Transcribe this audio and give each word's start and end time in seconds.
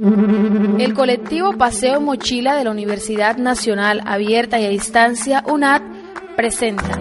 El 0.00 0.94
colectivo 0.94 1.58
Paseo 1.58 2.00
Mochila 2.00 2.54
de 2.54 2.62
la 2.62 2.70
Universidad 2.70 3.36
Nacional 3.36 4.00
Abierta 4.06 4.60
y 4.60 4.64
a 4.64 4.68
Distancia 4.68 5.42
UNAD 5.44 5.82
presenta 6.36 7.00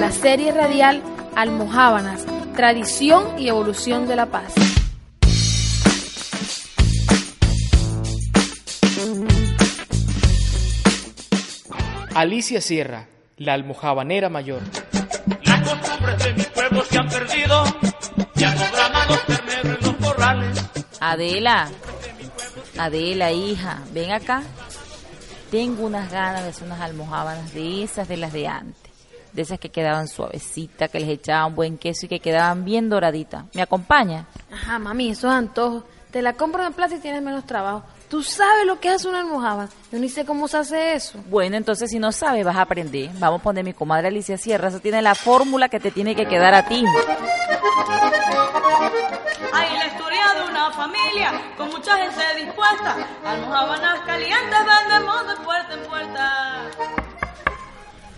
la 0.00 0.10
serie 0.10 0.50
radial 0.50 1.00
Almohábanas, 1.36 2.26
Tradición 2.56 3.38
y 3.38 3.46
Evolución 3.46 4.08
de 4.08 4.16
la 4.16 4.26
Paz. 4.26 4.52
Alicia 12.16 12.60
Sierra, 12.60 13.06
la 13.36 13.54
almojabanera 13.54 14.28
mayor. 14.28 14.62
Las 15.44 15.60
costumbres 15.70 16.18
de 16.24 16.34
mi 16.34 16.42
pueblo 16.42 16.82
se 16.82 16.98
han 16.98 17.08
perdido, 17.08 17.64
ya 18.34 18.52
no 18.56 18.62
braman 18.72 19.08
los 19.08 19.24
terneros 19.24 19.78
en 19.78 19.86
los 19.86 19.96
corrales. 20.04 20.77
Adela, 21.00 21.68
Adela, 22.78 23.32
hija, 23.32 23.82
ven 23.92 24.12
acá. 24.12 24.42
Tengo 25.50 25.86
unas 25.86 26.10
ganas 26.10 26.42
de 26.42 26.50
hacer 26.50 26.66
unas 26.66 26.80
almohábanas 26.80 27.54
de 27.54 27.82
esas 27.82 28.08
de 28.08 28.16
las 28.16 28.32
de 28.32 28.46
antes. 28.48 28.92
De 29.32 29.42
esas 29.42 29.58
que 29.58 29.70
quedaban 29.70 30.08
suavecitas, 30.08 30.90
que 30.90 31.00
les 31.00 31.08
echaban 31.08 31.54
buen 31.54 31.78
queso 31.78 32.06
y 32.06 32.08
que 32.08 32.20
quedaban 32.20 32.64
bien 32.64 32.88
doraditas. 32.88 33.44
¿Me 33.54 33.62
acompaña? 33.62 34.26
Ajá, 34.52 34.78
mami, 34.78 35.10
esos 35.10 35.30
antojos. 35.30 35.84
Te 36.10 36.22
la 36.22 36.32
compro 36.32 36.64
en 36.66 36.72
plaza 36.72 36.96
y 36.96 37.00
tienes 37.00 37.22
menos 37.22 37.44
trabajo. 37.44 37.82
Tú 38.08 38.22
sabes 38.22 38.64
lo 38.64 38.80
que 38.80 38.94
es 38.94 39.04
una 39.04 39.20
almohábana. 39.20 39.68
Yo 39.92 39.98
ni 39.98 40.08
sé 40.08 40.24
cómo 40.24 40.48
se 40.48 40.56
hace 40.56 40.94
eso. 40.94 41.18
Bueno, 41.28 41.56
entonces 41.56 41.90
si 41.90 41.98
no 41.98 42.10
sabes, 42.12 42.44
vas 42.44 42.56
a 42.56 42.62
aprender. 42.62 43.10
Vamos 43.18 43.40
a 43.40 43.42
poner 43.42 43.64
mi 43.64 43.74
comadre 43.74 44.08
Alicia 44.08 44.38
Sierra. 44.38 44.68
Eso 44.68 44.80
tiene 44.80 45.02
la 45.02 45.14
fórmula 45.14 45.68
que 45.68 45.78
te 45.78 45.90
tiene 45.90 46.16
que 46.16 46.26
quedar 46.26 46.54
a 46.54 46.66
ti. 46.66 46.82
La 50.68 50.74
familia 50.74 51.54
con 51.56 51.70
mucha 51.70 51.96
gente 51.96 52.44
dispuesta. 52.44 52.94
Almohábanas 53.24 54.00
calientes 54.00 54.58
vendemos 54.66 55.28
de 55.28 55.36
puerta 55.42 55.72
en 55.72 55.80
puerta. 55.88 56.70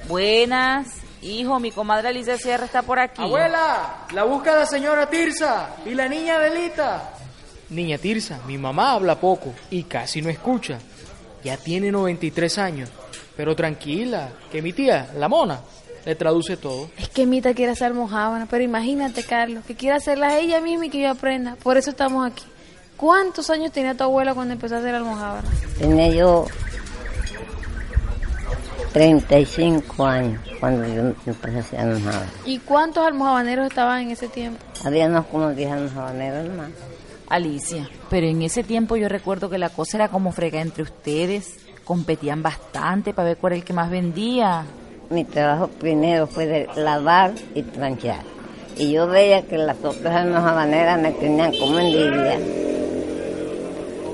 Buenas. 0.08 0.96
Hijo, 1.22 1.60
mi 1.60 1.70
comadre 1.70 2.08
Alicia 2.08 2.36
Sierra 2.38 2.64
está 2.64 2.82
por 2.82 2.98
aquí. 2.98 3.22
Abuela, 3.22 4.06
la 4.12 4.24
busca 4.24 4.56
la 4.56 4.66
señora 4.66 5.08
Tirsa 5.08 5.76
y 5.86 5.94
la 5.94 6.08
niña 6.08 6.38
Belita. 6.38 7.12
Niña 7.68 7.98
Tirsa, 7.98 8.40
mi 8.48 8.58
mamá 8.58 8.94
habla 8.94 9.14
poco 9.20 9.54
y 9.70 9.84
casi 9.84 10.20
no 10.20 10.28
escucha. 10.28 10.80
Ya 11.44 11.56
tiene 11.56 11.92
93 11.92 12.58
años. 12.58 12.90
Pero 13.36 13.54
tranquila, 13.54 14.28
que 14.50 14.60
mi 14.60 14.72
tía, 14.72 15.12
la 15.16 15.28
mona, 15.28 15.60
le 16.04 16.14
traduce 16.14 16.56
todo. 16.56 16.90
Es 16.98 17.08
que 17.08 17.26
Mita 17.26 17.54
quiere 17.54 17.72
hacer 17.72 17.88
almohábanas, 17.88 18.48
pero 18.50 18.64
imagínate, 18.64 19.22
Carlos, 19.22 19.64
que 19.64 19.74
quiere 19.74 19.96
hacerlas 19.96 20.34
ella 20.34 20.60
misma 20.60 20.86
y 20.86 20.90
que 20.90 21.00
yo 21.00 21.10
aprenda. 21.10 21.56
Por 21.62 21.76
eso 21.76 21.90
estamos 21.90 22.30
aquí. 22.30 22.44
¿Cuántos 22.96 23.48
años 23.50 23.72
tenía 23.72 23.94
tu 23.94 24.04
abuela 24.04 24.34
cuando 24.34 24.54
empezó 24.54 24.76
a 24.76 24.78
hacer 24.78 24.94
almohábanas? 24.94 25.50
Tenía 25.78 26.08
yo 26.08 26.46
35 28.92 30.04
años 30.04 30.42
cuando 30.58 30.86
yo 30.86 31.14
empecé 31.26 31.56
a 31.56 31.60
hacer 31.60 31.80
almohábanas. 31.80 32.30
¿Y 32.44 32.58
cuántos 32.58 33.06
almohabaneros 33.06 33.68
estaban 33.68 34.02
en 34.02 34.10
ese 34.10 34.28
tiempo? 34.28 34.58
Habíamos 34.84 35.26
como 35.26 35.50
10 35.50 35.70
almohabaneros 35.72 36.48
nomás. 36.48 36.70
Alicia, 37.28 37.88
pero 38.10 38.26
en 38.26 38.42
ese 38.42 38.64
tiempo 38.64 38.96
yo 38.96 39.08
recuerdo 39.08 39.48
que 39.48 39.56
la 39.56 39.68
cosa 39.70 39.96
era 39.96 40.08
como 40.08 40.32
fregar 40.32 40.62
entre 40.62 40.82
ustedes. 40.82 41.58
Competían 41.84 42.42
bastante 42.42 43.14
para 43.14 43.28
ver 43.28 43.36
cuál 43.36 43.52
era 43.52 43.60
el 43.60 43.64
que 43.64 43.72
más 43.72 43.88
vendía. 43.88 44.64
Mi 45.10 45.24
trabajo 45.24 45.66
primero 45.66 46.28
fue 46.28 46.46
de 46.46 46.68
lavar 46.76 47.32
y 47.56 47.64
planchar. 47.64 48.20
Y 48.76 48.92
yo 48.92 49.08
veía 49.08 49.42
que 49.42 49.58
las 49.58 49.76
otras 49.82 50.14
almohabaneras 50.14 51.00
me 51.00 51.10
tenían 51.10 51.50
como 51.58 51.80
envidia. 51.80 52.38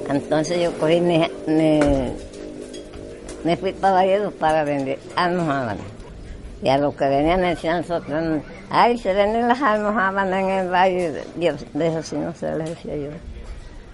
Entonces 0.09 0.59
yo 0.59 0.73
cogí, 0.79 1.03
me, 1.03 1.31
me, 1.47 2.13
me 3.45 3.57
fui 3.59 3.75
para 3.75 3.93
Valledo 3.93 4.31
para 4.31 4.65
vender 4.65 4.99
almohábanas. 5.17 5.85
Y 6.63 6.71
a 6.71 6.79
los 6.79 6.95
que 6.95 7.05
venían 7.05 7.43
me 7.43 7.49
decían 7.49 7.83
nosotros, 7.83 8.41
ay, 8.71 8.97
se 8.97 9.13
venden 9.13 9.49
las 9.49 9.61
almohábanas 9.61 10.45
en 10.45 10.49
el 10.49 10.71
valle. 10.71 11.25
Yo, 11.39 11.53
de 11.75 11.89
eso 11.89 12.03
sí 12.03 12.17
no 12.17 12.35
se 12.35 12.57
les 12.57 12.71
decía 12.71 12.97
yo. 12.97 13.11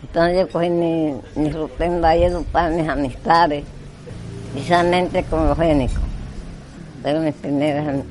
Entonces 0.03 0.39
yo 0.39 0.49
cogí 0.53 0.71
mi, 0.71 1.17
mi 1.35 1.51
ruta 1.51 1.85
en 1.85 2.01
Valledo 2.01 2.45
para 2.53 2.69
mis 2.69 2.89
amistades, 2.89 3.65
precisamente 4.53 5.25
con 5.25 5.49
los 5.49 5.59
génicos. 5.59 6.12
Fueron 7.03 7.25
mis 7.25 7.35
primeras 7.35 7.89
am- 7.89 8.03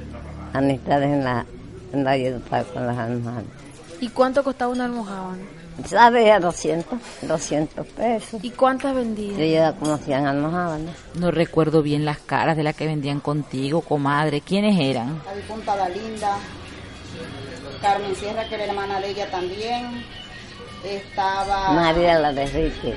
amistades 0.54 1.10
en 1.10 1.24
la 1.24 1.46
en 1.94 2.42
para 2.50 2.64
con 2.64 2.88
las 2.88 2.98
almohadas. 2.98 3.44
¿Y 4.00 4.10
cuánto 4.10 4.44
costaba 4.44 4.72
una 4.72 4.86
almohábana? 4.86 5.44
¿Sabes? 5.86 6.32
A 6.32 6.40
200, 6.40 7.00
200 7.24 7.88
pesos. 7.88 8.44
¿Y 8.44 8.52
cuántas 8.52 8.92
Yo 8.92 8.98
vendía? 9.00 9.38
llevaba 9.38 9.76
como 9.78 9.98
100 9.98 10.26
almohábanas. 10.28 10.96
No 11.16 11.32
recuerdo 11.32 11.82
bien 11.82 12.06
las 12.06 12.20
caras 12.20 12.56
de 12.58 12.64
las 12.64 12.76
que 12.76 12.86
vendían 12.88 13.20
contigo, 13.20 13.82
comadre. 13.82 14.42
¿Quiénes 14.42 14.78
eran? 14.80 15.22
La 15.26 15.34
difunta 15.36 15.76
Dalinda, 15.76 16.38
Carmen 17.82 18.16
Sierra, 18.16 18.48
que 18.48 18.56
era 18.56 18.66
hermana 18.66 19.00
de 19.00 19.10
ella 19.12 19.30
también. 19.32 20.04
Estaba 20.84 21.74
María 21.74 22.20
la 22.20 22.34
de 22.34 22.46
Rique, 22.48 22.96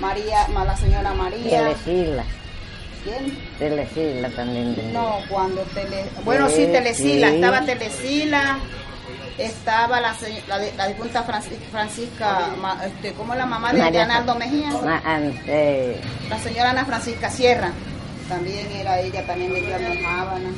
María, 0.00 0.48
ma- 0.48 0.64
la 0.64 0.76
señora 0.76 1.14
María. 1.14 1.48
Telecila, 1.74 2.24
¿Quién? 3.04 3.38
Telecila 3.58 4.28
también. 4.30 4.92
No, 4.92 5.18
cuando 5.28 5.62
Tele... 5.74 6.04
Bueno, 6.24 6.48
sí, 6.48 6.66
Telecila. 6.66 7.28
Sí. 7.28 7.34
Estaba 7.36 7.60
Telecila. 7.62 8.58
Estaba 9.38 10.00
la, 10.00 10.14
la, 10.48 10.58
de- 10.58 10.72
la 10.76 10.86
difunta 10.88 11.22
Francis- 11.22 11.58
Francisca, 11.70 12.48
ma- 12.60 12.78
este, 12.84 13.12
¿cómo 13.14 13.32
es 13.32 13.38
la 13.38 13.46
mamá 13.46 13.72
de 13.72 13.78
María- 13.78 14.00
Leonardo 14.06 14.34
Mejía? 14.34 14.68
Ma- 14.84 15.00
ante- 15.04 15.98
La 16.28 16.38
señora 16.38 16.70
Ana 16.70 16.84
Francisca 16.84 17.30
Sierra. 17.30 17.72
También 18.28 18.70
era 18.72 19.00
ella, 19.00 19.26
también 19.26 19.52
vendía 19.52 19.76
almohábanas. 19.76 20.52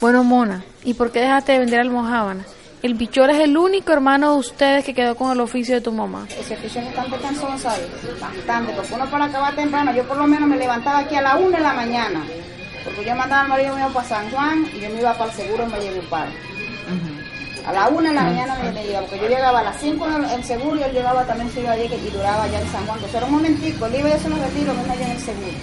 Bueno, 0.00 0.22
Mona, 0.22 0.62
¿y 0.84 0.94
por 0.94 1.10
qué 1.10 1.20
dejaste 1.20 1.52
de 1.52 1.58
vender 1.58 1.80
almohábanas? 1.80 2.46
El 2.80 2.94
bichor 2.94 3.28
es 3.30 3.40
el 3.40 3.56
único 3.56 3.92
hermano 3.92 4.34
de 4.34 4.38
ustedes 4.38 4.84
que 4.84 4.94
quedó 4.94 5.16
con 5.16 5.32
el 5.32 5.40
oficio 5.40 5.74
de 5.74 5.80
tu 5.80 5.90
mamá. 5.90 6.28
Ese 6.30 6.54
oficio 6.54 6.80
es 6.80 6.86
bastante 6.86 7.16
cansón, 7.18 7.58
¿sabes? 7.58 7.88
Bastante, 8.20 8.72
porque 8.72 8.94
uno 8.94 9.10
para 9.10 9.24
acabar 9.24 9.56
temprano, 9.56 9.92
yo 9.92 10.04
por 10.04 10.16
lo 10.16 10.28
menos 10.28 10.48
me 10.48 10.56
levantaba 10.56 11.00
aquí 11.00 11.16
a 11.16 11.22
la 11.22 11.36
una 11.36 11.56
de 11.56 11.64
la 11.64 11.72
mañana, 11.72 12.24
porque 12.84 13.04
yo 13.04 13.16
mandaba 13.16 13.42
al 13.42 13.48
marido 13.48 13.74
mío 13.74 13.88
para 13.92 14.08
San 14.08 14.30
Juan 14.30 14.64
y 14.72 14.78
yo 14.78 14.90
me 14.90 15.00
iba 15.00 15.12
para 15.12 15.28
el 15.28 15.36
seguro 15.36 15.64
en 15.64 15.70
Valledupar. 15.72 16.28
A 17.66 17.72
la 17.72 17.88
una 17.88 18.10
de 18.10 18.14
la 18.14 18.22
mañana 18.22 18.54
me, 18.62 18.70
me 18.70 18.86
iba, 18.86 19.00
porque 19.00 19.18
yo 19.18 19.28
llegaba 19.28 19.58
a 19.58 19.64
las 19.64 19.80
cinco 19.80 20.06
en 20.06 20.24
el, 20.24 20.44
seguro 20.44 20.78
y 20.78 20.82
él 20.84 20.92
llegaba 20.92 21.24
también 21.24 21.50
se 21.50 21.60
iba 21.60 21.72
allí 21.72 21.82
y 21.92 22.10
duraba 22.10 22.44
allá 22.44 22.60
en 22.60 22.68
San 22.68 22.86
Juan. 22.86 22.96
Entonces 22.98 23.16
era 23.16 23.26
un 23.26 23.32
momentico, 23.32 23.86
él 23.86 23.94
iba 23.96 24.08
y 24.08 24.12
yo 24.12 24.18
se 24.18 24.28
lo 24.28 24.36
retiro, 24.36 24.72
mismo 24.72 24.92
allá 24.92 25.04
en 25.04 25.12
el 25.12 25.20
seguro. 25.20 25.56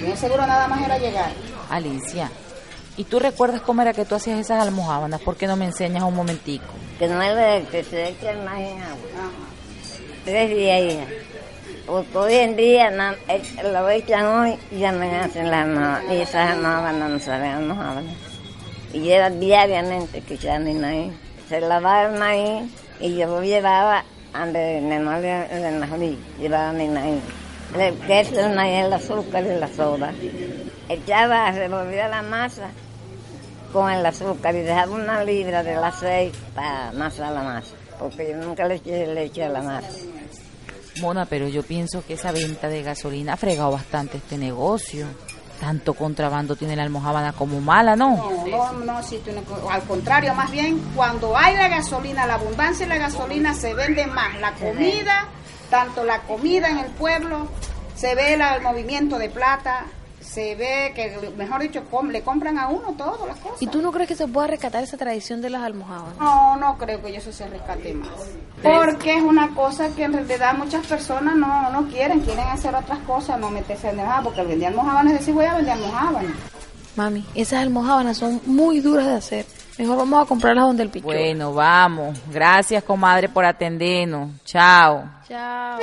Y 0.00 0.04
en 0.04 0.10
el 0.10 0.18
seguro 0.18 0.46
nada 0.46 0.68
más 0.68 0.82
era 0.82 0.98
llegar. 0.98 1.32
Alicia. 1.70 2.30
¿Y 2.96 3.04
tú 3.04 3.18
recuerdas 3.18 3.60
cómo 3.60 3.82
era 3.82 3.92
que 3.92 4.04
tú 4.04 4.14
hacías 4.14 4.38
esas 4.38 4.62
almohábanas? 4.62 5.20
¿Por 5.20 5.36
qué 5.36 5.48
no 5.48 5.56
me 5.56 5.64
enseñas 5.64 6.04
un 6.04 6.14
momentico? 6.14 6.66
Que 6.96 7.08
no 7.08 7.20
es 7.20 7.68
que 7.68 7.82
se 7.82 8.10
echa 8.10 8.32
más 8.44 8.58
en 8.60 8.80
agua. 8.82 9.30
Tres 10.24 10.50
días, 10.50 10.80
hija. 10.80 11.04
Porque 11.86 12.16
hoy 12.16 12.34
en 12.34 12.56
día 12.56 13.16
eh, 13.28 13.42
lo 13.64 13.90
echan 13.90 14.26
hoy 14.26 14.56
y 14.70 14.78
ya 14.78 14.92
me 14.92 15.10
hacen 15.16 15.50
las 15.50 15.64
almohábanas. 15.64 16.12
Y 16.12 16.20
esas 16.20 16.52
almohábanas 16.52 17.10
no 17.10 17.18
saben 17.18 17.50
almohábanas. 17.50 18.14
Y 18.92 19.00
lleva 19.00 19.28
diariamente 19.28 20.20
que 20.20 20.34
echar 20.34 20.60
mi 20.60 20.74
maíz. 20.74 21.12
Se 21.48 21.60
lavaba 21.60 22.04
el 22.04 22.18
maíz 22.18 22.70
y 23.00 23.16
yo 23.16 23.26
lo 23.26 23.42
llevaba 23.42 24.04
donde 24.32 24.80
me 24.80 25.00
molía 25.00 25.46
el 25.46 25.80
maíz. 25.80 26.16
Llevaba 26.38 26.72
mi 26.72 26.86
maíz. 26.86 27.22
El 27.76 27.94
queso, 28.06 28.38
el 28.38 28.54
maíz, 28.54 28.84
el 28.84 28.92
azúcar 28.92 29.44
y 29.44 29.58
la 29.58 29.66
soda. 29.66 30.12
Echaba, 30.88 31.50
revolvía 31.50 32.06
la 32.06 32.22
masa 32.22 32.70
con 33.74 33.90
el 33.90 34.06
azúcar 34.06 34.54
y 34.54 34.60
dejaba 34.60 34.92
una 34.92 35.22
libra 35.24 35.62
de 35.64 35.74
las 35.74 35.98
seis 35.98 36.32
para 36.54 36.88
amasar 36.90 37.32
la 37.32 37.42
masa. 37.42 37.74
Porque 37.98 38.30
yo 38.30 38.36
nunca 38.36 38.64
le 38.66 38.76
eché 38.76 39.06
leche 39.08 39.44
a 39.44 39.48
la 39.48 39.60
masa. 39.62 39.88
Mona, 41.00 41.26
pero 41.26 41.48
yo 41.48 41.64
pienso 41.64 42.04
que 42.06 42.14
esa 42.14 42.30
venta 42.30 42.68
de 42.68 42.82
gasolina 42.84 43.32
ha 43.32 43.36
fregado 43.36 43.72
bastante 43.72 44.18
este 44.18 44.38
negocio. 44.38 45.06
Tanto 45.60 45.94
contrabando 45.94 46.54
tiene 46.56 46.76
la 46.76 46.84
almohábana 46.84 47.32
como 47.32 47.60
mala, 47.60 47.96
¿no? 47.96 48.16
No, 48.46 48.72
no, 48.72 48.84
no, 48.84 49.02
sí, 49.02 49.20
tú 49.24 49.30
no- 49.32 49.68
al 49.70 49.82
contrario, 49.82 50.34
más 50.34 50.50
bien 50.52 50.78
cuando 50.94 51.36
hay 51.36 51.56
la 51.56 51.68
gasolina, 51.68 52.26
la 52.26 52.34
abundancia 52.34 52.86
de 52.86 52.94
la 52.94 52.98
gasolina 53.00 53.54
se 53.54 53.74
vende 53.74 54.06
más. 54.06 54.38
La 54.40 54.52
comida, 54.52 55.28
tanto 55.70 56.04
la 56.04 56.20
comida 56.22 56.68
en 56.70 56.78
el 56.78 56.90
pueblo, 56.92 57.48
se 57.96 58.14
ve 58.14 58.36
la- 58.36 58.56
el 58.56 58.62
movimiento 58.62 59.18
de 59.18 59.30
plata, 59.30 59.86
se 60.24 60.54
ve 60.56 60.92
que, 60.94 61.30
mejor 61.36 61.60
dicho, 61.60 61.82
com- 61.90 62.08
le 62.08 62.22
compran 62.22 62.58
a 62.58 62.68
uno 62.68 62.92
todas 62.96 63.20
las 63.28 63.38
cosas. 63.38 63.60
¿Y 63.62 63.66
tú 63.66 63.80
no 63.82 63.92
crees 63.92 64.08
que 64.08 64.16
se 64.16 64.26
pueda 64.26 64.46
rescatar 64.48 64.82
esa 64.82 64.96
tradición 64.96 65.40
de 65.42 65.50
las 65.50 65.62
almohábanas? 65.62 66.16
No, 66.18 66.56
no 66.56 66.76
creo 66.78 67.00
que 67.02 67.14
eso 67.16 67.32
se 67.32 67.46
rescate 67.46 67.92
más. 67.94 68.08
Porque 68.62 69.16
es 69.16 69.22
una 69.22 69.54
cosa 69.54 69.88
que 69.90 70.04
en 70.04 70.12
realidad 70.14 70.54
muchas 70.56 70.86
personas 70.86 71.36
no, 71.36 71.70
no 71.70 71.86
quieren, 71.88 72.20
quieren 72.20 72.46
hacer 72.48 72.74
otras 72.74 72.98
cosas, 73.00 73.38
no 73.38 73.50
meterse 73.50 73.90
en 73.90 73.98
nada, 73.98 74.22
porque 74.22 74.42
vender 74.42 74.68
almohábanas 74.68 75.12
es 75.12 75.18
decir, 75.20 75.34
voy 75.34 75.44
a 75.44 75.54
vender 75.54 75.74
almohábanas. 75.74 76.32
Mami, 76.96 77.24
esas 77.34 77.60
almohábanas 77.60 78.16
son 78.18 78.40
muy 78.46 78.80
duras 78.80 79.06
de 79.06 79.14
hacer. 79.14 79.46
Mejor 79.78 79.96
vamos 79.98 80.22
a 80.24 80.28
comprarlas 80.28 80.66
donde 80.66 80.82
el 80.84 80.88
pichón. 80.90 81.06
Bueno, 81.06 81.52
vamos. 81.52 82.16
Gracias, 82.30 82.82
comadre, 82.84 83.28
por 83.28 83.44
atendernos. 83.44 84.30
Chao. 84.44 85.04
Chao. 85.28 85.78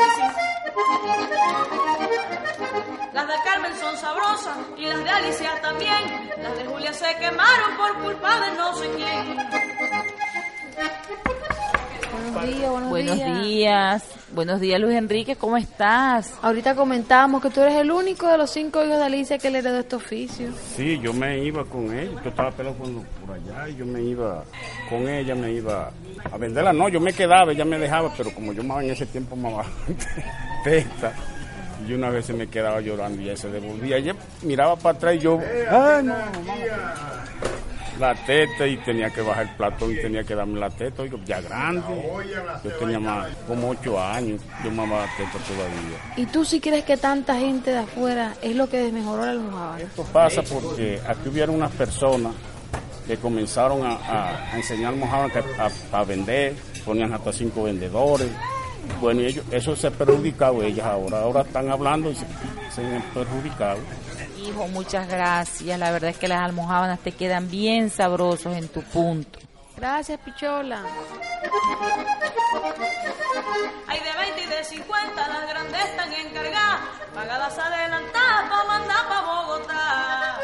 Las 3.14 3.28
de 3.28 3.34
Carmen 3.44 3.72
son 3.80 3.98
sabrosas 3.98 4.58
y 4.78 4.86
las 4.86 5.04
de 5.04 5.10
Alicia 5.10 5.50
también. 5.62 6.30
Las 6.42 6.56
de 6.58 6.66
Julia 6.66 6.94
se 6.94 7.16
quemaron 7.18 7.78
por 7.78 8.04
culpa 8.04 8.40
de 8.40 8.58
no 8.58 8.74
sé 8.76 8.90
quién. 8.96 9.38
Buenos 12.34 12.56
días, 12.56 12.70
buenos, 12.72 12.90
Buenos 12.90 13.16
días. 13.18 13.42
días. 13.44 14.04
Buenos 14.34 14.62
días, 14.62 14.80
Luis 14.80 14.96
Enrique. 14.96 15.36
¿Cómo 15.36 15.58
estás? 15.58 16.34
Ahorita 16.42 16.74
comentábamos 16.74 17.42
que 17.42 17.50
tú 17.50 17.60
eres 17.62 17.76
el 17.76 17.92
único 17.92 18.28
de 18.28 18.38
los 18.38 18.50
cinco 18.50 18.82
hijos 18.84 18.98
de 18.98 19.04
Alicia 19.04 19.38
que 19.38 19.50
le 19.50 19.60
heredó 19.60 19.80
este 19.80 19.98
oficio. 19.98 20.48
Sí, 20.76 20.98
yo 21.00 21.12
me 21.14 21.44
iba 21.44 21.66
con 21.66 21.92
él, 21.94 22.12
yo 22.24 22.30
estaba 22.30 22.50
pelado 22.52 22.76
por, 22.76 22.88
por 23.26 23.36
allá 23.36 23.68
y 23.68 23.76
yo 23.76 23.86
me 23.86 24.02
iba 24.02 24.44
con 24.90 25.08
ella, 25.10 25.36
me 25.36 25.52
iba 25.52 25.92
a 26.32 26.38
venderla. 26.38 26.72
No, 26.72 26.88
yo 26.88 27.02
me 27.02 27.12
quedaba, 27.12 27.52
ella 27.52 27.66
me 27.66 27.78
dejaba, 27.78 28.10
pero 28.16 28.34
como 28.34 28.54
yo 28.54 28.64
más 28.64 28.84
en 28.86 28.92
ese 28.92 29.06
tiempo 29.06 29.36
más 29.36 29.68
testa, 30.64 31.12
y 31.86 31.94
una 31.94 32.10
vez 32.10 32.26
se 32.28 32.34
me 32.34 32.48
quedaba 32.48 32.80
llorando 32.80 33.22
y 33.22 33.26
ella 33.26 33.36
se 33.38 33.50
devolvía. 33.50 33.98
Ella 33.98 34.16
miraba 34.44 34.78
para 34.78 34.96
atrás 34.96 35.16
y 35.16 35.20
yo, 35.20 35.40
ay 35.70 36.04
no, 36.04 36.14
mamá". 36.14 37.11
La 38.02 38.16
teta 38.16 38.68
y 38.68 38.78
tenía 38.78 39.10
que 39.10 39.22
bajar 39.22 39.44
el 39.44 39.56
platón 39.56 39.92
y 39.92 39.96
tenía 40.02 40.24
que 40.24 40.36
darme 40.36 40.60
la 40.60 40.70
teta, 40.70 41.04
oiga, 41.04 41.18
ya 41.26 41.40
grande. 41.42 41.82
Yo 42.64 42.72
tenía 42.78 43.00
más, 43.00 43.28
como 43.48 43.70
ocho 43.70 44.02
años, 44.02 44.42
yo 44.64 44.72
mamaba 44.72 45.06
la 45.06 45.12
teta 45.18 45.38
todavía. 45.48 45.98
¿Y 46.18 46.26
tú 46.26 46.44
sí 46.44 46.60
crees 46.60 46.84
que 46.84 46.98
tanta 46.98 47.36
gente 47.38 47.72
de 47.72 47.78
afuera 47.78 48.34
es 48.42 48.56
lo 48.56 48.68
que 48.68 48.80
desmejoró 48.82 49.26
la 49.26 49.32
almohada? 49.32 49.80
Esto 49.80 50.04
pasa 50.12 50.42
porque 50.44 51.00
aquí 51.08 51.30
hubieron 51.30 51.56
unas 51.56 51.72
personas 51.72 52.34
que 53.08 53.18
comenzaron 53.18 53.86
a, 53.86 53.94
a- 53.96 54.52
a 54.54 54.58
enseñar 54.58 54.94
mojadas 54.96 55.32
a, 55.92 55.98
a 56.00 56.04
vender, 56.04 56.56
ponían 56.86 57.14
hasta 57.14 57.32
cinco 57.32 57.64
vendedores. 57.64 58.28
Bueno, 59.00 59.22
y 59.22 59.26
ellos, 59.28 59.46
eso 59.52 59.76
se 59.76 59.88
ha 59.88 59.92
perjudicado 59.92 60.64
ellas 60.64 60.86
ahora. 60.86 61.20
Ahora 61.22 61.42
están 61.42 61.70
hablando 61.70 62.10
y 62.12 62.16
se, 62.16 62.26
se 62.76 62.82
han 62.84 63.02
perjudicado. 63.14 63.78
Hijo, 64.48 64.68
muchas 64.68 65.08
gracias. 65.08 65.78
La 65.78 65.92
verdad 65.92 66.10
es 66.10 66.18
que 66.18 66.28
las 66.28 66.42
almohábanas 66.42 67.00
te 67.00 67.12
quedan 67.12 67.50
bien 67.50 67.90
sabrosos 67.90 68.56
en 68.56 68.68
tu 68.68 68.82
punto. 68.82 69.40
Gracias, 69.78 70.20
Pichola. 70.20 70.84
Hay 73.88 74.00
de 74.00 74.14
20 74.14 74.42
y 74.44 74.46
de 74.48 74.64
50, 74.64 75.28
las 75.28 75.48
grandes 75.48 75.86
están 75.86 76.14
encargadas, 76.14 76.80
pagadas 77.14 77.58
adelantadas 77.58 78.50
para 78.50 78.64
mandar 78.66 79.08
para 79.08 79.22
Bogotá. 79.22 80.40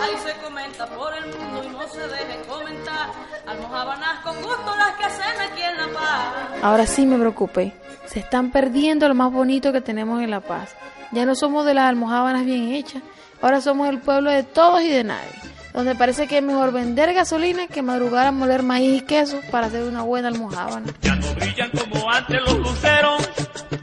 Ahí 0.00 0.16
se 0.22 0.34
por 0.78 1.14
el 1.14 1.26
mundo 1.26 1.64
y 1.64 1.68
no 1.68 1.88
se 1.88 2.00
deje 2.00 2.40
comentar. 2.48 3.10
Almohábanas 3.46 4.20
con 4.20 4.36
gusto 4.42 4.76
las 4.76 4.96
que 4.96 5.04
hacen 5.04 5.40
aquí 5.40 5.62
en 5.62 5.76
La 5.76 5.98
Paz. 5.98 6.34
Ahora 6.62 6.86
sí 6.86 7.06
me 7.06 7.18
preocupé. 7.18 7.72
Se 8.06 8.20
están 8.20 8.50
perdiendo 8.50 9.06
lo 9.08 9.14
más 9.14 9.32
bonito 9.32 9.72
que 9.72 9.80
tenemos 9.80 10.22
en 10.22 10.30
La 10.30 10.40
Paz. 10.40 10.74
Ya 11.12 11.24
no 11.24 11.34
somos 11.34 11.64
de 11.64 11.74
las 11.74 11.88
almohábanas 11.88 12.44
bien 12.44 12.72
hechas. 12.72 13.02
Ahora 13.40 13.60
somos 13.60 13.88
el 13.88 14.00
pueblo 14.00 14.30
de 14.30 14.42
todos 14.42 14.82
y 14.82 14.88
de 14.88 15.04
nadie. 15.04 15.30
Donde 15.72 15.94
parece 15.94 16.26
que 16.26 16.38
es 16.38 16.42
mejor 16.42 16.72
vender 16.72 17.12
gasolina 17.14 17.66
que 17.66 17.82
madrugar 17.82 18.26
a 18.26 18.32
moler 18.32 18.62
maíz 18.62 19.02
y 19.02 19.04
queso 19.04 19.40
para 19.50 19.66
hacer 19.66 19.82
una 19.84 20.02
buena 20.02 20.28
almohábana. 20.28 20.86
Ya 21.02 21.14
no 21.16 21.34
brillan 21.34 21.70
como 21.70 22.10
antes 22.10 22.40
los 22.42 22.58
luceros, 22.58 23.30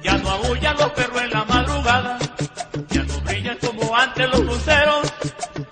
ya 0.02 0.18
no 0.18 0.30
aullan 0.30 0.78
los 0.78 0.90
perros 0.92 1.22
en 1.22 1.30
la 1.32 1.44
madrugada. 1.46 2.18
Ya 2.90 3.04
no 3.04 3.20
brillan 3.22 3.58
como 3.58 3.96
antes 3.96 4.30
los 4.30 4.40
luceros, 4.40 5.14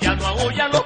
ya 0.01 0.16
no 0.16 0.27
aullan 0.27 0.71
los 0.71 0.79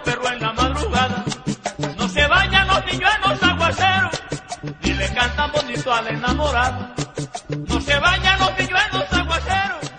No 6.53 7.81
se 7.81 7.93
los 7.95 9.13
aguaceros, 9.13 9.91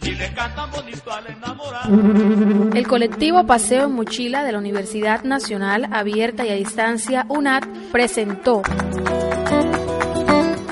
le 0.00 0.34
cantan 0.34 0.68
bonito 0.72 1.12
a 1.12 1.20
la 1.20 1.28
enamorada. 1.28 2.76
El 2.76 2.88
colectivo 2.88 3.46
Paseo 3.46 3.84
en 3.84 3.92
Mochila 3.92 4.42
de 4.42 4.50
la 4.50 4.58
Universidad 4.58 5.22
Nacional 5.22 5.88
Abierta 5.92 6.44
y 6.44 6.48
a 6.48 6.54
Distancia 6.54 7.24
UNAT 7.28 7.64
presentó 7.92 8.62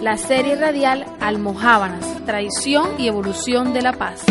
la 0.02 0.16
serie 0.16 0.56
radial 0.56 1.06
Almohábanas, 1.20 2.24
Traición 2.26 2.88
y 2.98 3.06
Evolución 3.06 3.72
de 3.72 3.82
la 3.82 3.92
Paz. 3.92 4.24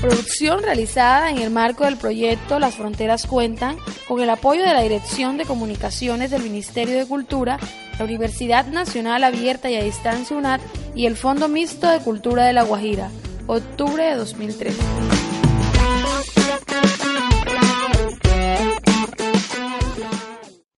Producción 0.00 0.62
realizada 0.62 1.30
en 1.30 1.38
el 1.38 1.50
marco 1.50 1.84
del 1.84 1.98
proyecto 1.98 2.58
Las 2.58 2.76
Fronteras 2.76 3.26
Cuentan 3.26 3.76
con 4.08 4.22
el 4.22 4.30
apoyo 4.30 4.62
de 4.62 4.72
la 4.72 4.80
Dirección 4.80 5.36
de 5.36 5.44
Comunicaciones 5.44 6.30
del 6.30 6.42
Ministerio 6.42 6.96
de 6.96 7.04
Cultura, 7.04 7.58
la 7.98 8.06
Universidad 8.06 8.66
Nacional 8.66 9.24
Abierta 9.24 9.70
y 9.70 9.76
a 9.76 9.84
Distancia 9.84 10.38
UNAT 10.38 10.62
y 10.94 11.04
el 11.04 11.16
Fondo 11.16 11.48
Mixto 11.48 11.86
de 11.86 11.98
Cultura 11.98 12.46
de 12.46 12.54
La 12.54 12.62
Guajira, 12.62 13.10
octubre 13.46 14.02
de 14.04 14.16
2013. 14.16 15.19